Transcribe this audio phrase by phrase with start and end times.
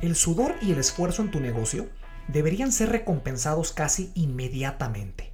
[0.00, 1.88] El sudor y el esfuerzo en tu negocio
[2.28, 5.32] deberían ser recompensados casi inmediatamente.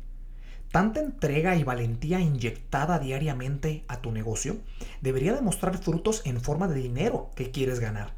[0.72, 4.56] Tanta entrega y valentía inyectada diariamente a tu negocio
[5.02, 8.14] debería demostrar frutos en forma de dinero que quieres ganar.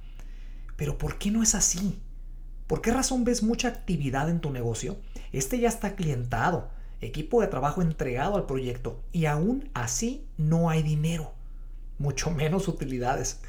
[0.76, 1.98] Pero ¿por qué no es así?
[2.68, 4.98] ¿Por qué razón ves mucha actividad en tu negocio?
[5.32, 6.70] Este ya está clientado,
[7.00, 11.34] equipo de trabajo entregado al proyecto y aún así no hay dinero,
[11.98, 13.40] mucho menos utilidades.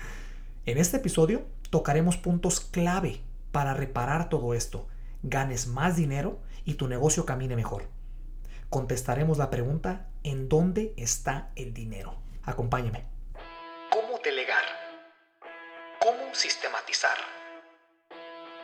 [0.65, 3.21] En este episodio tocaremos puntos clave
[3.51, 4.87] para reparar todo esto,
[5.23, 7.87] ganes más dinero y tu negocio camine mejor.
[8.69, 12.21] Contestaremos la pregunta, ¿en dónde está el dinero?
[12.43, 13.05] Acompáñeme.
[13.89, 14.63] ¿Cómo delegar?
[16.01, 17.17] ¿Cómo sistematizar?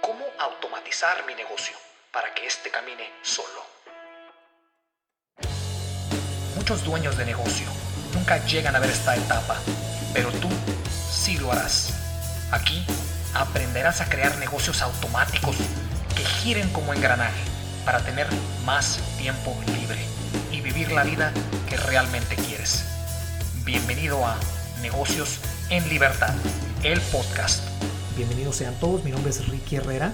[0.01, 1.75] ¿Cómo automatizar mi negocio
[2.11, 3.63] para que éste camine solo?
[6.55, 7.67] Muchos dueños de negocio
[8.13, 9.57] nunca llegan a ver esta etapa,
[10.13, 10.49] pero tú
[10.89, 12.02] sí lo harás.
[12.53, 12.85] Aquí
[13.33, 15.55] aprenderás a crear negocios automáticos
[16.15, 17.41] que giren como engranaje
[17.83, 18.27] para tener
[18.63, 19.97] más tiempo libre
[20.51, 21.33] y vivir la vida
[21.67, 22.85] que realmente quieres.
[23.65, 24.37] Bienvenido a
[24.83, 25.39] Negocios
[25.71, 26.35] en Libertad,
[26.83, 27.63] el podcast.
[28.15, 30.13] Bienvenidos sean todos, mi nombre es Ricky Herrera.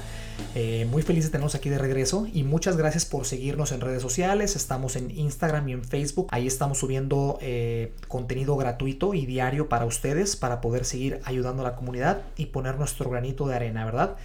[0.55, 4.01] Eh, muy feliz de tenernos aquí de regreso y muchas gracias por seguirnos en redes
[4.01, 4.55] sociales.
[4.55, 6.27] Estamos en Instagram y en Facebook.
[6.31, 11.69] Ahí estamos subiendo eh, contenido gratuito y diario para ustedes para poder seguir ayudando a
[11.69, 14.17] la comunidad y poner nuestro granito de arena, ¿verdad?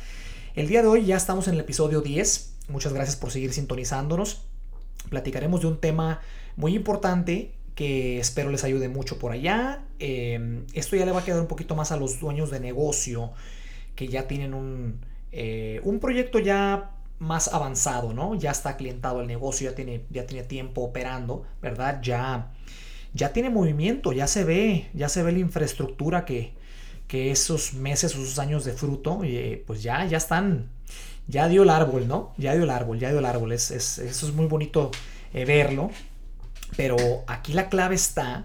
[0.54, 2.54] El día de hoy ya estamos en el episodio 10.
[2.68, 4.42] Muchas gracias por seguir sintonizándonos.
[5.10, 6.20] Platicaremos de un tema
[6.56, 9.82] muy importante que espero les ayude mucho por allá.
[9.98, 13.32] Eh, esto ya le va a quedar un poquito más a los dueños de negocio
[13.96, 15.00] que ya tienen un,
[15.36, 18.36] eh, un proyecto ya más avanzado, ¿no?
[18.36, 22.00] Ya está clientado el negocio, ya tiene, ya tiene tiempo operando, ¿verdad?
[22.02, 22.52] Ya,
[23.14, 26.52] ya tiene movimiento, ya se ve, ya se ve la infraestructura que,
[27.08, 30.70] que esos meses, esos años de fruto, eh, pues ya, ya están,
[31.26, 32.32] ya dio el árbol, ¿no?
[32.36, 33.50] Ya dio el árbol, ya dio el árbol.
[33.50, 34.92] Es, eso es muy bonito
[35.32, 35.90] eh, verlo.
[36.76, 38.44] Pero aquí la clave está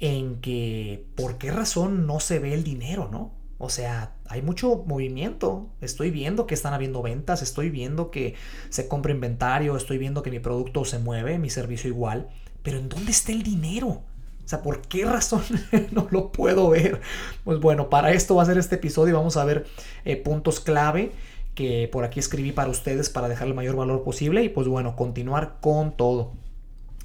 [0.00, 3.35] en que por qué razón no se ve el dinero, ¿no?
[3.58, 5.68] O sea, hay mucho movimiento.
[5.80, 8.34] Estoy viendo que están habiendo ventas, estoy viendo que
[8.68, 12.28] se compra inventario, estoy viendo que mi producto se mueve, mi servicio igual.
[12.62, 13.88] Pero ¿en dónde está el dinero?
[13.88, 15.42] O sea, ¿por qué razón
[15.92, 17.00] no lo puedo ver?
[17.44, 19.66] Pues bueno, para esto va a ser este episodio vamos a ver
[20.04, 21.12] eh, puntos clave
[21.54, 24.94] que por aquí escribí para ustedes para dejar el mayor valor posible y pues bueno,
[24.94, 26.34] continuar con todo.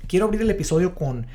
[0.07, 1.25] Quiero abrir el episodio con,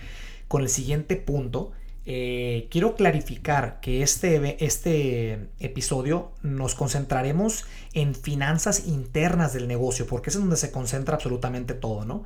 [0.49, 1.73] con el siguiente punto
[2.09, 10.31] eh, quiero clarificar que este, este episodio nos concentraremos en finanzas internas del negocio, porque
[10.31, 12.23] es donde se concentra absolutamente todo, ¿no?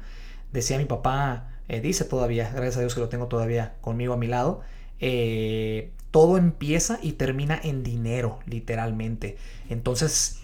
[0.53, 4.19] Decía mi papá, eh, dice todavía, gracias a Dios que lo tengo todavía conmigo a
[4.19, 4.61] mi lado,
[4.99, 9.39] eh, todo empieza y termina en dinero, literalmente.
[9.71, 10.41] Entonces,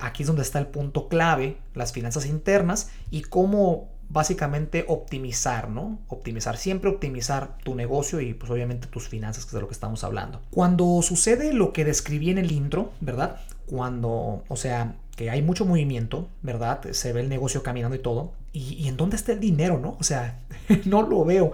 [0.00, 5.98] aquí es donde está el punto clave, las finanzas internas y cómo básicamente optimizar, ¿no?
[6.08, 9.74] Optimizar, siempre optimizar tu negocio y pues obviamente tus finanzas, que es de lo que
[9.74, 10.40] estamos hablando.
[10.50, 13.40] Cuando sucede lo que describí en el intro, ¿verdad?
[13.66, 16.80] Cuando, o sea, que hay mucho movimiento, ¿verdad?
[16.92, 18.32] Se ve el negocio caminando y todo.
[18.52, 19.96] ¿Y, en dónde está el dinero, no?
[20.00, 20.40] O sea,
[20.86, 21.52] no lo veo.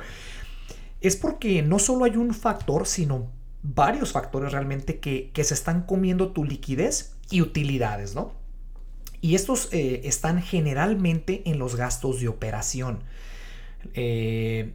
[1.01, 3.27] Es porque no solo hay un factor, sino
[3.63, 8.44] varios factores realmente que, que se están comiendo tu liquidez y utilidades, ¿no?
[9.25, 13.05] Y estos eh, están generalmente en los gastos de operación.
[13.95, 14.75] Eh,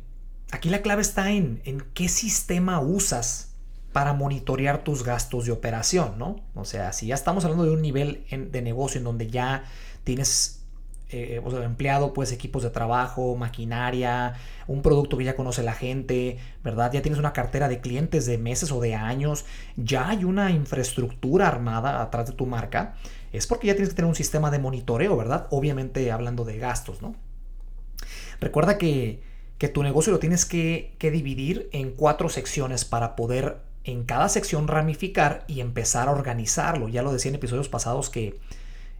[0.49, 3.53] aquí la clave está en, en, qué sistema usas
[3.93, 6.41] para monitorear tus gastos de operación, ¿no?
[6.55, 9.65] O sea, si ya estamos hablando de un nivel de negocio en donde ya
[10.03, 10.58] tienes
[11.09, 14.35] eh, empleado, pues equipos de trabajo, maquinaria,
[14.67, 16.91] un producto que ya conoce la gente, ¿verdad?
[16.91, 21.47] Ya tienes una cartera de clientes de meses o de años, ya hay una infraestructura
[21.47, 22.95] armada atrás de tu marca
[23.31, 25.47] es porque ya tienes que tener un sistema de monitoreo, ¿verdad?
[25.51, 27.15] Obviamente hablando de gastos, ¿no?
[28.39, 29.21] Recuerda que,
[29.73, 35.45] tu negocio lo tienes que, dividir en cuatro secciones para poder en cada sección ramificar
[35.47, 36.89] y empezar a organizarlo.
[36.89, 38.39] Ya lo decía en episodios pasados que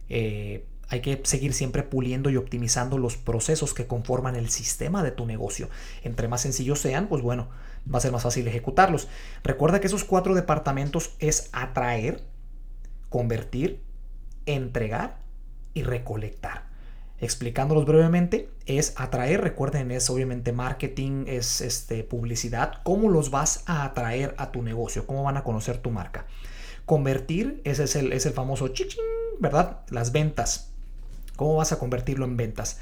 [0.08, 5.12] eh, hay que seguir siempre puliendo y optimizando los procesos que conforman el sistema de
[5.12, 5.70] tu negocio.
[6.02, 7.48] Entre más sencillos sean, pues bueno,
[7.92, 9.08] va a ser más fácil ejecutarlos.
[9.44, 12.24] Recuerda que esos cuatro departamentos es atraer,
[13.08, 13.80] convertir,
[14.46, 15.18] entregar
[15.74, 16.68] y recolectar.
[17.20, 23.84] Explicándolos brevemente, es atraer, recuerden, es obviamente marketing, es este, publicidad, cómo los vas a
[23.84, 26.26] atraer a tu negocio, cómo van a conocer tu marca.
[26.86, 29.04] Convertir, ese es el, es el famoso chichín,
[29.38, 29.82] ¿verdad?
[29.90, 30.69] Las ventas.
[31.40, 32.78] ¿Cómo vas a convertirlo en ventas?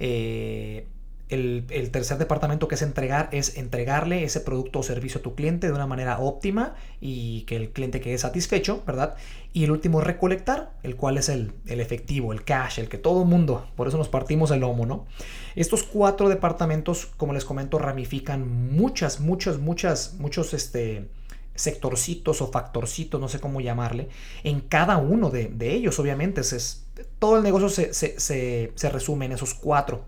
[0.00, 0.86] Eh,
[1.28, 5.68] el, tercer departamento que es entregar es entregarle ese producto o servicio a tu cliente
[5.68, 9.14] de una manera óptima y que el cliente quede satisfecho, ¿verdad?
[9.52, 13.68] Y el último recolectar, el cual es el, efectivo, el cash, el que todo mundo,
[13.76, 15.06] por eso nos partimos el lomo, ¿no?
[15.54, 21.06] Estos cuatro departamentos, como les comento, ramifican muchas, muchas, muchas, muchos, este,
[21.54, 24.08] sectorcitos o factorcitos, no sé cómo llamarle,
[24.42, 26.40] en cada uno de, ellos, obviamente.
[26.40, 26.81] Es,
[27.18, 30.04] todo el negocio se, resume en esos cuatro.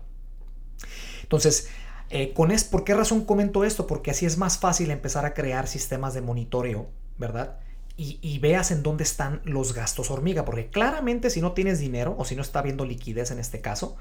[1.23, 1.69] Entonces,
[2.09, 3.87] eh, con es, ¿por qué razón comento esto?
[3.87, 7.59] Porque así es más fácil empezar a crear sistemas de monitoreo, ¿verdad?
[7.97, 12.25] Y, veas en dónde están los gastos hormiga, porque claramente si no tienes dinero o
[12.25, 13.95] si no está habiendo liquidez en este caso,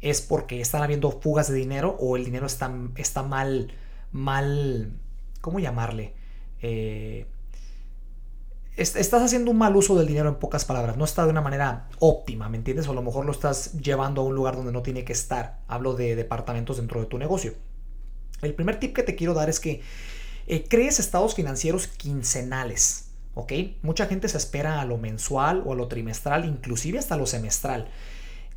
[0.00, 3.70] es porque están habiendo fugas de dinero o el dinero está, está mal,
[4.12, 4.94] mal,
[5.42, 6.14] ¿cómo llamarle?
[6.62, 7.26] Eh,
[8.78, 11.88] estás haciendo un mal uso del dinero en pocas palabras, no está de una manera
[11.98, 12.86] óptima, ¿me entiendes?
[12.86, 15.58] O a lo mejor lo estás llevando a un lugar donde no tiene que estar.
[15.66, 17.54] Hablo de departamentos dentro de tu negocio.
[18.40, 19.82] El primer tip que te quiero dar es que
[20.46, 23.52] eh, crees estados financieros quincenales, ¿ok?
[23.82, 27.88] Mucha gente se espera a lo mensual o a lo trimestral, inclusive hasta lo semestral.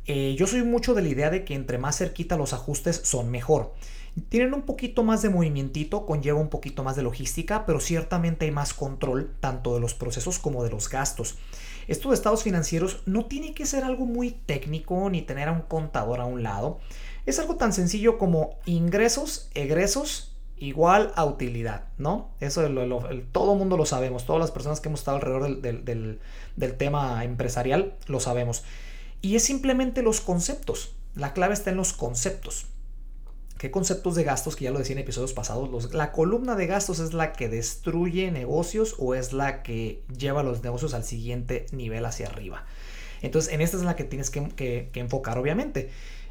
[0.06, 3.30] Eh, yo soy mucho de la idea de que entre más cerquita los ajustes son
[3.30, 3.74] mejor.
[4.28, 8.50] Tienen un poquito más de movimiento, conlleva un poquito más de logística, pero ciertamente hay
[8.50, 11.38] más control tanto de los procesos como de los gastos.
[11.88, 16.20] Estos estados financieros no tiene que ser algo muy técnico ni tener a un contador
[16.20, 16.78] a un lado.
[17.24, 22.30] Es algo tan sencillo como ingresos, egresos igual a utilidad, ¿no?
[22.38, 22.62] Eso
[23.32, 26.20] todo el mundo lo sabemos, todas las personas que hemos estado alrededor del,
[26.56, 28.62] del tema empresarial lo sabemos.
[29.22, 30.94] Y es simplemente los conceptos.
[31.14, 32.66] La clave está en los conceptos.
[33.62, 36.98] ¿Qué conceptos de gastos, que ya lo decía en episodios pasados, la columna de gastos
[36.98, 42.04] es la que destruye negocios o es la que lleva los negocios al siguiente nivel
[42.04, 42.64] hacia arriba.
[43.20, 45.90] Entonces, en esta es la que tienes que, enfocar, obviamente.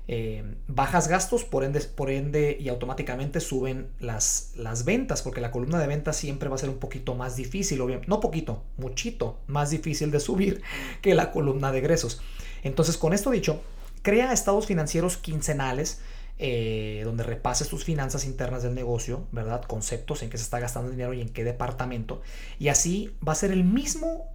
[0.09, 5.51] Eh, bajas gastos, por ende, por ende y automáticamente suben las, las ventas, porque la
[5.51, 9.39] columna de ventas siempre va a ser un poquito más difícil, obviamente, no poquito, muchito
[9.47, 10.63] más difícil de subir
[11.01, 12.21] que la columna de egresos.
[12.61, 13.61] Entonces, con esto dicho,
[14.01, 16.01] crea estados financieros quincenales
[16.43, 19.61] eh, donde repases tus finanzas internas del negocio, ¿verdad?
[19.61, 22.23] Conceptos en qué se está gastando dinero y en qué departamento.
[22.57, 24.25] Y así va a ser el mismo,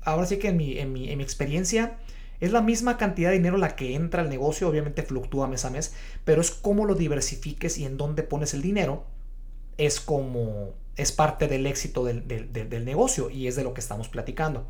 [0.00, 1.98] ahora sí que en mi, en mi, experiencia,
[2.40, 5.70] es la misma cantidad de dinero la que entra al negocio, obviamente fluctúa mes a
[5.70, 5.92] mes,
[6.24, 9.04] pero es cómo lo diversifiques y en dónde pones el dinero,
[9.76, 14.66] es como, es parte del éxito del, negocio y es de lo que estamos platicando.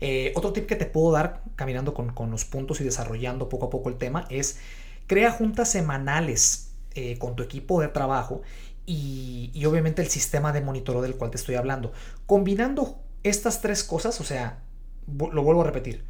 [0.00, 3.70] Eh, otro tip que te puedo dar caminando con, los puntos y desarrollando poco a
[3.70, 4.58] poco el tema es
[5.06, 8.42] Crea juntas semanales eh, con tu equipo de trabajo
[8.86, 11.92] y, obviamente el sistema de monitoreo del cual te estoy hablando.
[12.26, 14.62] Combinando estas tres cosas, o sea,
[15.06, 16.04] lo vuelvo a repetir,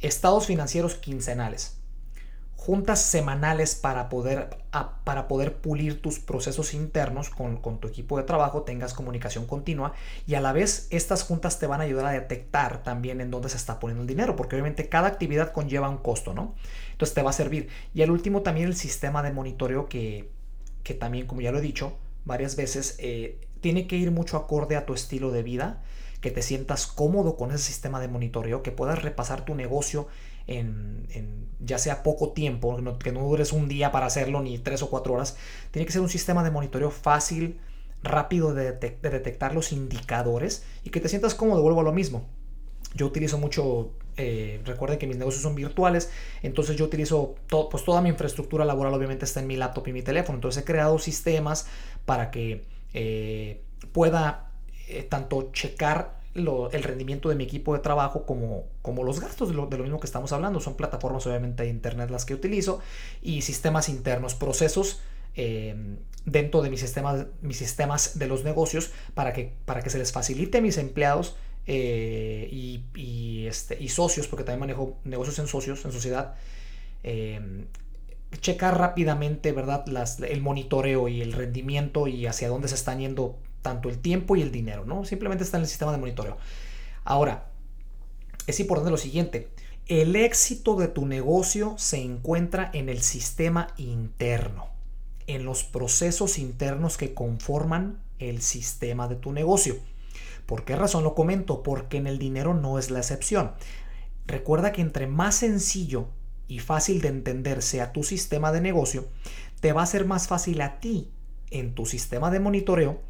[0.00, 1.79] estados financieros quincenales,
[2.60, 4.50] juntas semanales para poder,
[5.04, 9.94] para poder pulir tus procesos internos con, tu equipo de trabajo, tengas comunicación continua
[10.26, 13.48] y a la vez estas juntas te van a ayudar a detectar también en dónde
[13.48, 16.54] se está poniendo el dinero, porque obviamente cada actividad conlleva un costo, ¿no?
[16.92, 17.70] Entonces te va a servir.
[17.94, 20.30] Y al último también el sistema de monitoreo que,
[20.84, 21.96] que también, como ya lo he dicho
[22.26, 25.82] varias veces, eh, tiene que ir mucho acorde a tu estilo de vida,
[26.20, 30.08] que te sientas cómodo con ese sistema de monitoreo, que puedas repasar tu negocio
[30.50, 34.90] en, ya sea poco tiempo, que no dures un día para hacerlo ni tres o
[34.90, 35.36] cuatro horas.
[35.70, 37.60] Tiene que ser un sistema de monitoreo fácil,
[38.02, 41.62] rápido de, detectar los indicadores y que te sientas cómodo.
[41.62, 42.26] Vuelvo a lo mismo.
[42.94, 46.10] Yo utilizo mucho, eh, recuerden que mis negocios son virtuales,
[46.42, 47.36] entonces yo utilizo
[47.70, 50.64] pues toda mi infraestructura laboral obviamente está en mi laptop y mi teléfono, entonces he
[50.64, 51.68] creado sistemas
[52.04, 54.50] para que eh, pueda
[54.88, 59.54] eh, tanto checar el rendimiento de mi equipo de trabajo como, como los gastos de
[59.54, 60.60] lo, mismo que estamos hablando.
[60.60, 62.80] Son plataformas obviamente de Internet las que utilizo
[63.22, 65.00] y sistemas internos, procesos
[65.34, 65.74] eh,
[66.24, 70.12] dentro de mis sistemas, mis sistemas de los negocios para que, para que se les
[70.12, 75.84] facilite a mis empleados eh, y, este, y socios, porque también manejo negocios en socios,
[75.84, 76.34] en sociedad.
[77.02, 77.64] Eh,
[78.40, 79.84] checar rápidamente, ¿verdad?
[79.86, 84.36] Las, el monitoreo y el rendimiento y hacia dónde se están yendo tanto el tiempo
[84.36, 85.04] y el dinero, ¿no?
[85.04, 86.36] Simplemente está en el sistema de monitoreo.
[87.04, 87.50] Ahora,
[88.46, 89.48] es importante lo siguiente,
[89.86, 94.68] el éxito de tu negocio se encuentra en el sistema interno,
[95.26, 99.76] en los procesos internos que conforman el sistema de tu negocio.
[100.46, 101.62] ¿Por qué razón lo comento?
[101.62, 103.52] Porque en el dinero no es la excepción.
[104.26, 106.08] Recuerda que entre más sencillo
[106.46, 109.08] y fácil de entender sea tu sistema de negocio,
[109.60, 111.10] te va a ser más fácil a ti
[111.50, 113.00] en tu sistema de monitoreo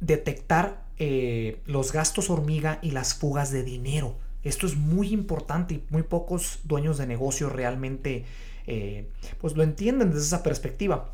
[0.00, 4.16] detectar eh, los gastos hormiga y las fugas de dinero.
[4.42, 8.24] Esto es muy importante y muy pocos dueños de negocio realmente
[8.66, 9.08] eh,
[9.40, 11.12] pues lo entienden desde esa perspectiva.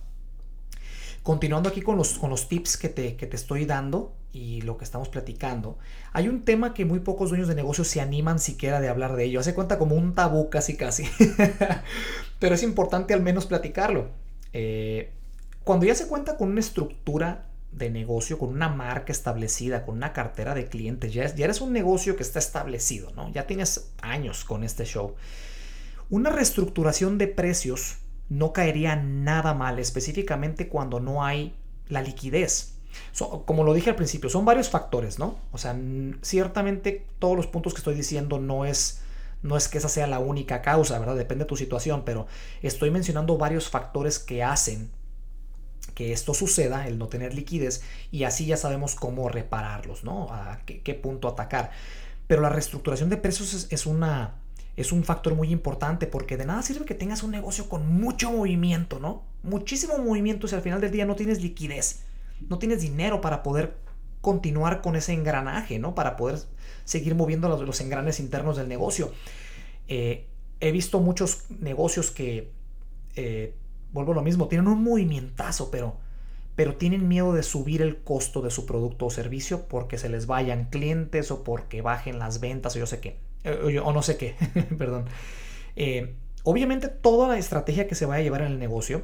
[1.22, 4.78] Continuando aquí con los, con los tips que te, que te estoy dando y lo
[4.78, 5.78] que estamos platicando,
[6.12, 9.24] hay un tema que muy pocos dueños de negocios se animan siquiera de hablar de
[9.24, 9.40] ello.
[9.40, 11.04] Hace cuenta como un tabú casi casi.
[12.38, 14.08] Pero es importante al menos platicarlo.
[14.52, 15.12] Eh,
[15.64, 20.12] cuando ya se cuenta con una estructura de negocio, con una marca establecida, con una
[20.12, 23.30] cartera de clientes, ya, eres un negocio que está establecido, ¿no?
[23.32, 25.14] Ya tienes años con este show.
[26.08, 27.98] Una reestructuración de precios
[28.28, 31.54] no caería nada mal, específicamente cuando no hay
[31.88, 32.74] la liquidez.
[33.44, 35.38] como lo dije al principio, son varios factores, ¿no?
[35.52, 35.78] O sea,
[36.22, 39.02] ciertamente todos los puntos que estoy diciendo no es,
[39.42, 41.16] no es que esa sea la única causa, ¿verdad?
[41.16, 42.26] Depende de tu situación, pero
[42.62, 44.90] estoy mencionando varios factores que hacen
[46.00, 50.32] que esto suceda, el no tener liquidez, y así ya sabemos cómo repararlos, ¿no?
[50.32, 51.72] A qué, punto atacar.
[52.26, 54.36] Pero la reestructuración de precios es una,
[54.78, 58.32] es un factor muy importante porque de nada sirve que tengas un negocio con mucho
[58.32, 59.24] movimiento, ¿no?
[59.42, 62.04] Muchísimo movimiento si al final del día no tienes liquidez,
[62.48, 63.76] no tienes dinero para poder
[64.22, 65.94] continuar con ese engranaje, ¿no?
[65.94, 66.38] Para poder
[66.86, 69.12] seguir moviendo los, engranes internos del negocio.
[69.86, 70.28] Eh,
[70.60, 72.52] he visto muchos negocios que,
[73.16, 73.52] eh,
[73.92, 75.96] vuelvo a lo mismo, tienen un movimientazo, pero,
[76.56, 80.26] pero tienen miedo de subir el costo de su producto o servicio porque se les
[80.26, 83.18] vayan clientes o porque bajen las ventas o yo sé qué.
[83.44, 84.34] Eh, o, no sé qué,
[84.78, 85.06] perdón.
[85.76, 89.02] Eh, obviamente toda la estrategia que se vaya a llevar en el negocio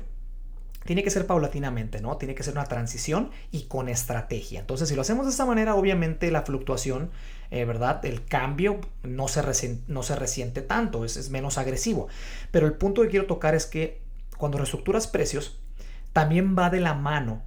[0.87, 2.16] tiene que ser paulatinamente, ¿no?
[2.16, 4.61] Tiene que ser una transición y con estrategia.
[4.61, 7.11] Entonces, si lo hacemos de esta manera, obviamente la fluctuación,
[7.50, 8.02] eh, ¿verdad?
[8.05, 12.09] El cambio no se, no se resiente tanto, es, menos agresivo.
[12.50, 14.00] Pero el punto que quiero tocar es que
[14.37, 15.59] cuando reestructuras precios,
[16.12, 17.43] también va de la mano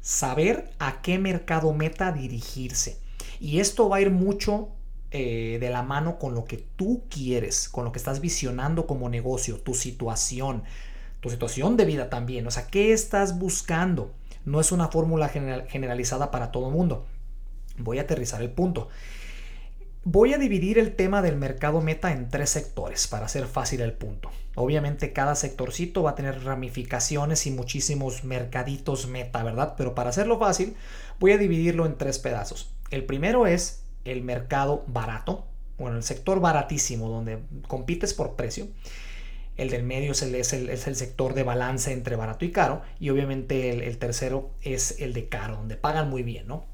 [0.00, 2.98] saber a qué mercado meta dirigirse.
[3.40, 4.70] Y esto va a ir mucho
[5.10, 9.08] eh, de la mano con lo que tú quieres, con lo que estás visionando como
[9.08, 10.64] negocio, tu situación,
[11.20, 12.46] tu situación de vida también.
[12.46, 14.12] O sea, ¿qué estás buscando?
[14.44, 17.06] No es una fórmula generalizada para todo el mundo.
[17.78, 18.88] Voy a aterrizar el punto.
[20.04, 23.92] Voy a dividir el tema del mercado meta en tres sectores para hacer fácil el
[23.92, 24.30] punto.
[24.54, 29.74] Obviamente cada sectorcito va a tener ramificaciones y muchísimos mercaditos meta, ¿verdad?
[29.76, 30.76] Pero para hacerlo fácil,
[31.18, 32.72] voy a dividirlo en tres pedazos.
[32.90, 35.46] El primero es el mercado barato,
[35.78, 38.68] bueno, el sector baratísimo, donde compites por precio.
[39.56, 42.82] El del medio es el, es el, sector de balance entre barato y caro.
[43.00, 46.66] Y obviamente el, tercero es el de caro, donde pagan muy bien, ¿no?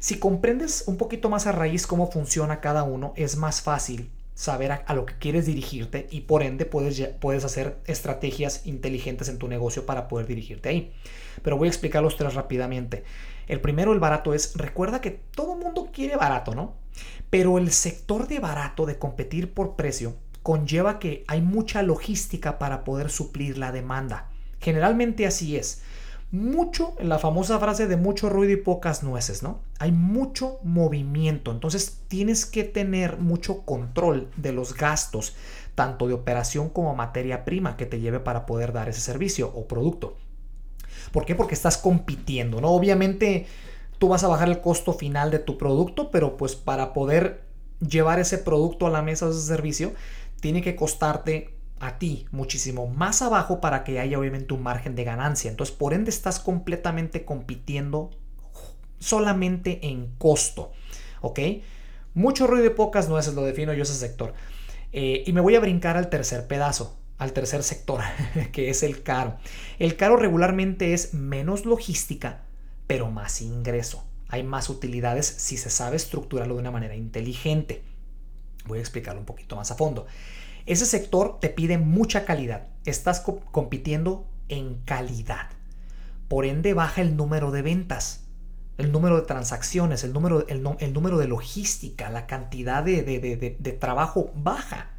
[0.00, 4.70] Si comprendes un poquito más a raíz cómo funciona cada uno, es más fácil saber
[4.70, 9.48] a, lo que quieres dirigirte y por ende puedes, puedes hacer estrategias inteligentes en tu
[9.48, 10.92] negocio para poder dirigirte ahí.
[11.42, 13.02] Pero voy a explicar los tres rápidamente.
[13.48, 16.76] El primero, el barato, es, recuerda que todo mundo quiere barato, ¿no?
[17.30, 20.14] Pero el sector de barato, de competir por precio,
[20.44, 24.30] conlleva que hay mucha logística para poder suplir la demanda.
[24.60, 25.82] Generalmente así es.
[26.30, 29.60] Mucho, la famosa frase de mucho ruido y pocas nueces, ¿no?
[29.78, 35.34] Hay mucho movimiento, entonces tienes que tener mucho control de los gastos,
[35.74, 39.66] tanto de operación como materia prima que te lleve para poder dar ese servicio o
[39.66, 40.18] producto.
[41.12, 41.34] ¿Por qué?
[41.34, 42.68] Porque estás compitiendo, ¿no?
[42.68, 43.46] Obviamente
[43.98, 47.42] tú vas a bajar el costo final de tu producto, pero pues para poder
[47.80, 49.92] llevar ese producto a la mesa de ese servicio,
[50.40, 55.04] tiene que costarte a ti muchísimo más abajo para que haya obviamente un margen de
[55.04, 55.50] ganancia.
[55.50, 58.10] Entonces, por ende, estás completamente compitiendo
[58.98, 60.72] solamente en costo.
[61.20, 61.40] ¿Ok?
[62.14, 64.34] Mucho ruido y pocas nueces, lo defino yo ese sector.
[64.92, 68.00] Eh, y me voy a brincar al tercer pedazo al tercer sector,
[68.52, 69.36] que es el caro.
[69.78, 72.42] El caro regularmente es menos logística,
[72.86, 74.04] pero más ingreso.
[74.28, 77.82] Hay más utilidades si se sabe estructurarlo de una manera inteligente.
[78.66, 80.06] Voy a explicarlo un poquito más a fondo.
[80.68, 82.66] Ese sector te pide mucha calidad.
[82.84, 85.48] Estás compitiendo en calidad.
[86.28, 88.24] Por ende baja el número de ventas,
[88.76, 94.90] el número de transacciones, el número, el, número de logística, la cantidad de, trabajo baja.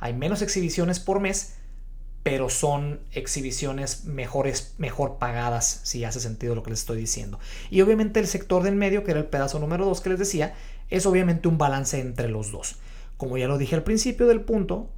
[0.00, 1.56] Hay menos exhibiciones por mes,
[2.22, 7.38] pero son exhibiciones mejores, mejor pagadas, si hace sentido lo que les estoy diciendo.
[7.68, 10.54] Y obviamente el sector del medio, que era el pedazo número 2 que les decía,
[10.88, 12.76] es obviamente un balance entre los dos.
[13.18, 14.88] Como ya lo dije al principio del punto,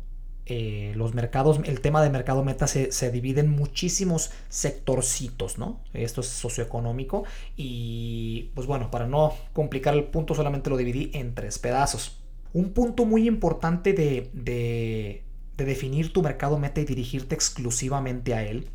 [0.51, 5.81] eh, los mercados, el tema de mercado meta se, se, divide en muchísimos sectorcitos, ¿no?
[5.95, 7.25] Esto es socioeconómico
[7.57, 12.19] y pues bueno, para no complicar el punto solamente lo dividí en tres pedazos.
[12.53, 15.23] Un punto muy importante de, de
[15.61, 18.71] de definir tu mercado meta y dirigirte exclusivamente a él,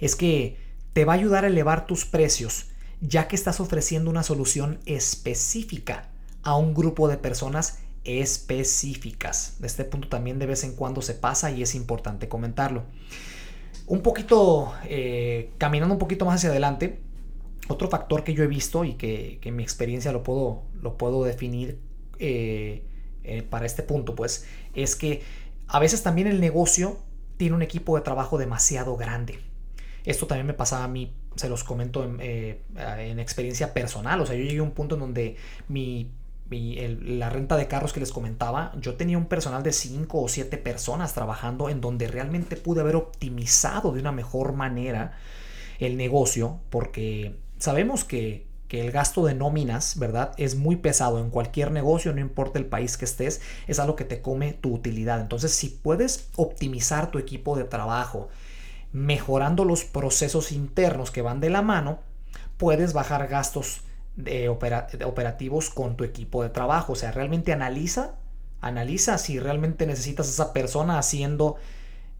[0.00, 0.56] es que
[0.94, 2.70] te va a ayudar a elevar tus precios,
[3.02, 6.08] ya que estás ofreciendo una solución específica
[6.42, 9.56] a un grupo de personas específicas.
[9.58, 12.84] De este punto también de vez en cuando se pasa y es importante comentarlo.
[13.86, 17.00] Un poquito, eh, caminando un poquito más hacia adelante,
[17.68, 21.24] otro factor que yo he visto y que, en mi experiencia lo puedo, lo puedo
[21.24, 21.80] definir
[22.18, 22.84] eh,
[23.24, 25.22] eh, para este punto, pues, es que
[25.66, 26.98] a veces también el negocio
[27.36, 29.38] tiene un equipo de trabajo demasiado grande.
[30.04, 34.20] Esto también me pasaba a mí, se los comento en, en experiencia personal.
[34.20, 35.36] O sea, yo llegué a un punto en donde
[35.68, 36.10] mi
[36.50, 40.56] la renta de carros que les comentaba, yo tenía un personal de 5 o 7
[40.58, 45.12] personas trabajando en donde realmente pude haber optimizado de una mejor manera
[45.78, 50.32] el negocio porque sabemos que, que el gasto de nóminas, ¿verdad?
[50.38, 54.04] Es muy pesado en cualquier negocio, no importa el país que estés, es algo que
[54.04, 55.20] te come tu utilidad.
[55.20, 58.28] Entonces, si puedes optimizar tu equipo de trabajo,
[58.92, 62.00] mejorando los procesos internos que van de la mano,
[62.56, 63.82] puedes bajar gastos
[64.18, 66.92] de, operativos con tu equipo de trabajo.
[66.92, 68.16] O sea, realmente analiza,
[68.60, 71.56] analiza si realmente necesitas a esa persona haciendo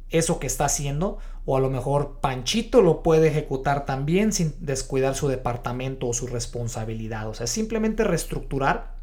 [0.08, 5.14] eso que está haciendo o a lo mejor Panchito lo puede ejecutar también sin descuidar
[5.14, 7.28] su departamento o su responsabilidad.
[7.28, 8.94] O sea, simplemente reestructurar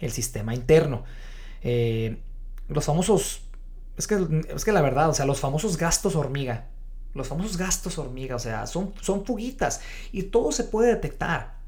[0.00, 1.04] el sistema interno.
[1.62, 2.18] Eh,
[2.68, 3.42] los famosos,
[3.98, 6.68] es que, es que la verdad, o sea, los famosos gastos hormiga,
[7.14, 11.59] los famosos gastos hormiga, o sea, son, son fuguitas y todo se puede detectar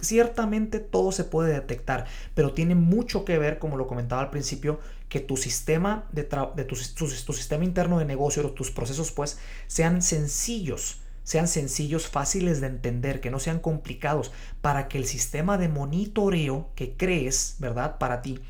[0.00, 4.80] ciertamente todo se puede detectar, pero tiene mucho que ver, como lo comentaba al principio,
[5.08, 11.48] que tu sistema, de, tu, sistema interno de negocio, tus procesos, pues, sean sencillos, sean
[11.48, 14.32] sencillos, fáciles de entender, que no sean complicados,
[14.62, 17.98] para que el sistema de monitoreo que crees, ¿verdad?
[17.98, 18.40] Para ti,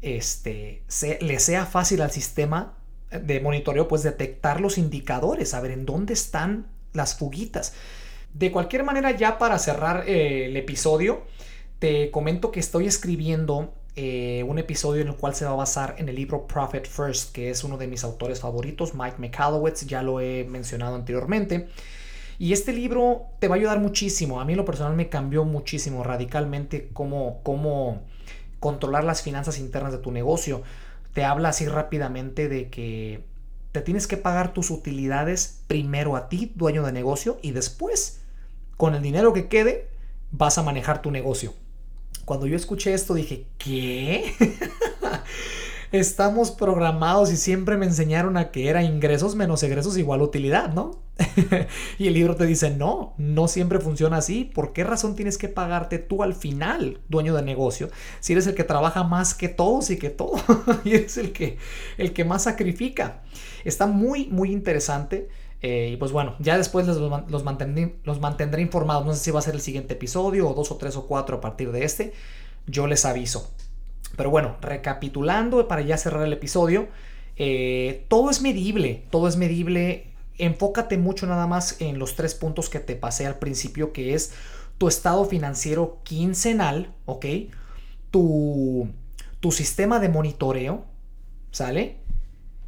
[0.00, 0.82] este,
[1.20, 2.74] le sea fácil al sistema
[3.10, 7.74] de monitoreo, pues, detectar los indicadores, saber en dónde están las fuguitas.
[8.34, 11.22] De cualquier manera, ya para cerrar eh, el episodio,
[11.78, 15.96] te comento que estoy escribiendo eh, un episodio en el cual se va a basar
[15.98, 20.02] en el libro Profit First, que es uno de mis autores favoritos, Mike McAllowitz, ya
[20.02, 21.68] lo he mencionado anteriormente.
[22.38, 24.40] Y este libro te va a ayudar muchísimo.
[24.40, 28.02] A mí lo personal me cambió muchísimo radicalmente cómo, cómo
[28.58, 30.62] controlar las finanzas internas de tu negocio.
[31.12, 33.24] Te habla así rápidamente de que
[33.72, 38.21] te tienes que pagar tus utilidades primero a ti, dueño de negocio, y después
[38.82, 39.86] con el dinero que quede,
[40.32, 41.54] vas a manejar tu negocio.
[42.24, 44.34] Cuando yo escuché esto dije, ¿qué?
[45.92, 51.00] Estamos programados y siempre me enseñaron a que era ingresos menos egresos igual utilidad, ¿no?
[51.98, 54.50] y el libro te dice, no, no siempre funciona así.
[54.52, 58.56] ¿Por qué razón tienes que pagarte tú al final, dueño de negocio, si eres el
[58.56, 60.42] que trabaja más que todos y que todo?
[60.84, 61.56] y eres el que,
[61.98, 63.22] el que más sacrifica.
[63.64, 65.28] Está muy, muy interesante.
[65.62, 69.06] Eh, y pues bueno, ya después los, mantendré, los mantendré informados.
[69.06, 71.36] No sé si va a ser el siguiente episodio o dos o tres o cuatro
[71.36, 72.12] a partir de este.
[72.66, 73.50] Yo les aviso.
[74.16, 76.88] Pero bueno, recapitulando para ya cerrar el episodio.
[77.36, 80.08] Eh, todo es medible, todo es medible.
[80.36, 84.32] Enfócate mucho nada más en los tres puntos que te pasé al principio, que es
[84.78, 87.26] tu estado financiero quincenal, ¿ok?
[88.10, 88.88] Tu,
[89.40, 90.84] tu sistema de monitoreo,
[91.52, 91.98] ¿sale?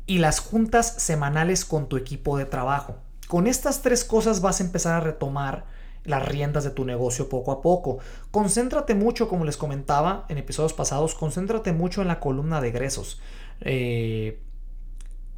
[0.06, 2.96] Y las juntas semanales con tu equipo de trabajo.
[3.28, 5.64] Con estas tres cosas vas a empezar a retomar
[6.04, 7.98] las riendas de tu negocio poco a poco.
[8.30, 13.20] Concéntrate mucho, como les comentaba en episodios pasados, concéntrate mucho en la columna de egresos.
[13.62, 14.40] Eh,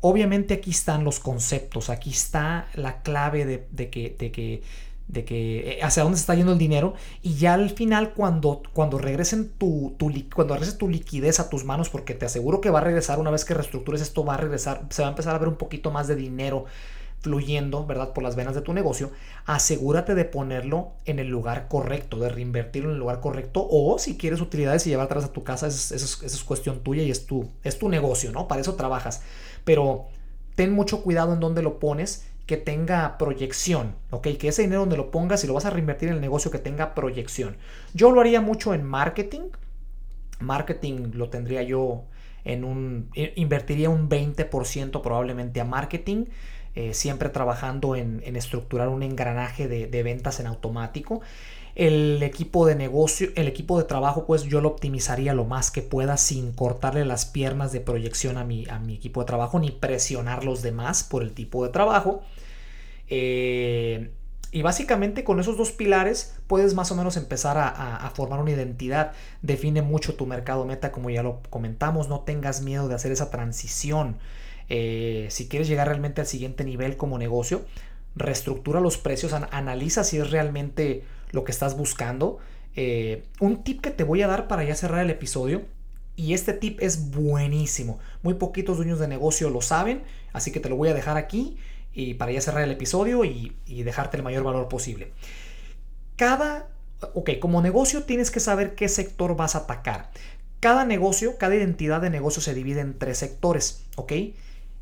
[0.01, 4.63] obviamente aquí están los conceptos, aquí está la clave de, que, de que
[5.09, 8.63] de que eh, hacia dónde se está yendo el dinero y ya al final cuando,
[8.73, 12.81] cuando regresen tu, tu, cuando tu liquidez a tus manos porque te aseguro que va
[12.81, 15.39] a regresar una vez que reestructures esto va a regresar se va a empezar a
[15.39, 16.65] ver un poquito más de dinero
[17.21, 19.13] fluyendo verdad por las venas de tu negocio
[19.47, 24.17] asegúrate de ponerlo en el lugar correcto de reinvertirlo en el lugar correcto o si
[24.17, 27.11] quieres utilidades y llevar atrás a tu casa eso es, eso es cuestión tuya y
[27.11, 29.23] es tu, es tu negocio no para eso trabajas.
[29.65, 30.07] Pero
[30.55, 34.29] ten mucho cuidado en dónde lo pones que tenga proyección, ¿ok?
[34.39, 36.59] Que ese dinero donde lo pongas, si lo vas a reinvertir en el negocio, que
[36.59, 37.57] tenga proyección.
[37.93, 39.51] Yo lo haría mucho en marketing.
[40.39, 42.05] Marketing lo tendría yo
[42.45, 43.11] en un...
[43.35, 46.27] Invertiría un 20% probablemente a marketing.
[46.77, 51.23] Eh, siempre trabajando en, estructurar un engranaje de, ventas en automático.
[51.77, 55.83] El equipo de negocio, el equipo de trabajo, pues yo lo optimizaría lo más que
[55.83, 59.71] pueda sin cortarle las piernas de proyección a mi, a mi equipo de trabajo ni
[59.71, 62.23] presionar los demás por el tipo de trabajo.
[63.09, 64.11] Eh,
[64.53, 69.13] y básicamente con esos dos pilares puedes más o menos empezar a, formar una identidad.
[69.43, 72.09] Define mucho tu mercado meta, como ya lo comentamos.
[72.09, 74.17] No tengas miedo de hacer esa transición.
[74.71, 77.67] Eh, si quieres llegar realmente al siguiente nivel como negocio,
[78.15, 82.39] reestructura los precios, analiza si es realmente lo que estás buscando.
[82.75, 85.63] Eh, un tip que te voy a dar para ya cerrar el episodio
[86.15, 87.99] Y este tip es buenísimo.
[88.23, 91.59] Muy poquitos dueños de negocio lo saben, así que te lo voy a dejar aquí
[91.93, 95.13] y para ya cerrar el episodio y, dejarte el mayor valor posible.
[96.17, 96.69] Cada,
[97.41, 100.11] como negocio tienes que saber qué sector vas a atacar.
[100.61, 104.13] Cada negocio, cada identidad de negocio se divide en tres sectores, ¿ok?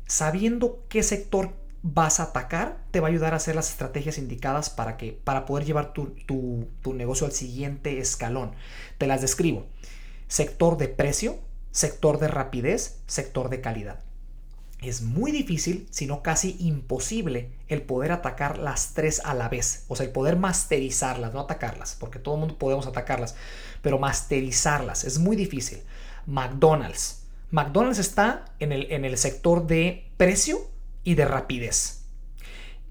[0.07, 1.53] Sabiendo qué sector
[1.87, 5.45] vas a atacar, te va a ayudar a hacer las estrategias indicadas para, que, para
[5.45, 8.53] poder llevar tu, tu negocio al siguiente escalón.
[8.97, 9.67] Te las describo.
[10.27, 11.37] Sector de precio,
[11.69, 13.99] sector de rapidez, sector de calidad.
[14.81, 19.85] Es muy difícil, si no casi imposible, el poder atacar las tres a la vez.
[19.87, 23.35] O sea, el poder masterizarlas, no atacarlas, porque todo el mundo podemos atacarlas,
[23.83, 25.83] pero masterizarlas es muy difícil.
[26.25, 27.21] McDonald's.
[27.51, 30.73] McDonald's está en el, en el sector de precio
[31.05, 32.03] y de rapidez.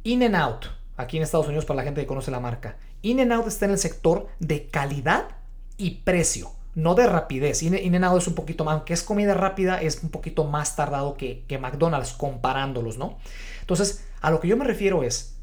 [0.02, 2.78] In and Out, aquí en Estados Unidos para la gente que conoce la marca.
[3.02, 5.36] In and Out está en el sector de calidad
[5.76, 7.62] y precio no de rapidez.
[7.62, 10.76] In, and Out es un poquito más, aunque es comida rápida, es un poquito más
[10.76, 13.18] tardado que, que McDonald's comparándolos, ¿no?
[13.60, 15.36] Entonces, a lo que yo me refiero es,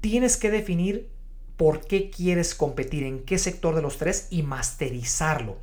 [0.00, 1.10] tienes que definir
[1.56, 5.56] por qué quieres competir, en qué sector de los tres y masterizarlo.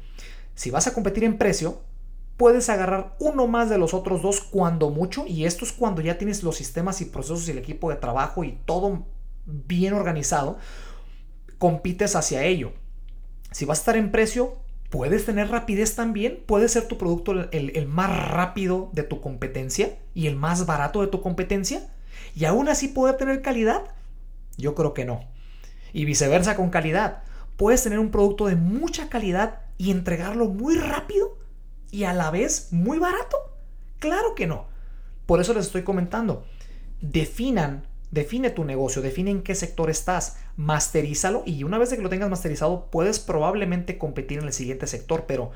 [0.56, 1.82] Si vas a competir en precio,
[2.38, 6.18] puedes agarrar uno más de los otros dos cuando mucho, y esto es cuando ya
[6.18, 9.06] tienes los sistemas y procesos y el equipo de trabajo y todo
[9.46, 10.58] bien organizado,
[11.58, 12.74] compites hacia ello.
[13.52, 14.58] Si vas a estar en precio,
[14.90, 20.28] puedes tener rapidez también, puede ser tu producto el, más rápido de tu competencia y
[20.28, 21.90] el más barato de tu competencia,
[22.36, 23.84] y aún así puede tener calidad.
[24.58, 25.22] Yo creo que no.
[25.94, 27.24] Y viceversa con calidad.
[27.58, 31.43] Puedes tener un producto de mucha calidad y entregarlo muy rápido
[31.94, 33.38] y a la vez muy barato.
[34.00, 34.66] Claro que no.
[35.26, 36.44] Por eso les estoy comentando.
[37.00, 42.10] Definan Define tu negocio, define en qué sector estás, masterízalo y una vez que lo
[42.10, 45.50] tengas masterizado puedes probablemente competir en el siguiente sector, pero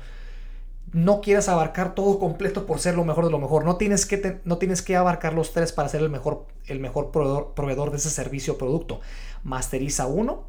[0.92, 3.64] no quieras abarcar todo completo por ser lo mejor de lo mejor.
[3.64, 7.12] No tienes que, no tienes que abarcar los tres para ser el mejor, el mejor
[7.12, 9.02] proveedor, proveedor de ese servicio o producto.
[9.44, 10.48] Masteriza uno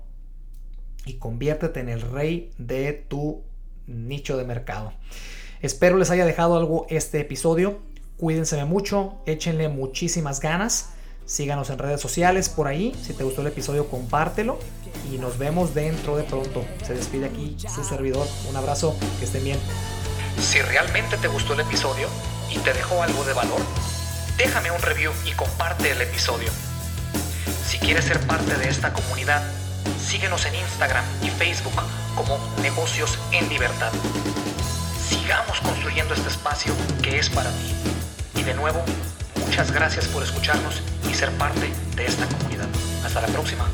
[1.05, 3.43] y conviértete en el rey de tu
[3.85, 4.93] nicho de mercado.
[5.61, 7.79] Espero les haya dejado algo este episodio.
[8.17, 10.91] Cuídense mucho, échenle muchísimas ganas.
[11.25, 12.95] Síganos en redes sociales por ahí.
[13.03, 14.57] Si te gustó el episodio, compártelo.
[15.11, 16.63] Y nos vemos dentro de pronto.
[16.85, 18.25] Se despide aquí su servidor.
[18.49, 19.59] Un abrazo, que estén bien.
[20.41, 22.07] Si realmente te gustó el episodio
[22.49, 23.59] y te dejó algo de valor,
[24.37, 26.49] déjame un review y comparte el episodio.
[27.67, 29.43] Si quieres ser parte de esta comunidad,
[30.01, 31.83] síguenos en Instagram y Facebook
[32.15, 33.91] como Negocios en Libertad.
[35.29, 37.75] Sigamos construyendo este espacio que es para ti.
[38.33, 38.83] Y de nuevo,
[39.45, 42.67] Muchas gracias por escucharnos y ser parte de esta comunidad.
[43.05, 43.67] Hasta la próxima.